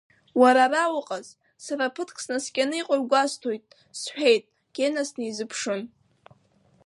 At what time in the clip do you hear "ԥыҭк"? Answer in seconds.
1.95-2.17